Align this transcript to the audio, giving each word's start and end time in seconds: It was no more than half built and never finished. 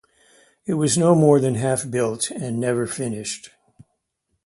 It 0.65 0.73
was 0.73 0.97
no 0.97 1.13
more 1.13 1.39
than 1.39 1.53
half 1.53 1.87
built 1.87 2.31
and 2.31 2.59
never 2.59 2.87
finished. 2.87 3.51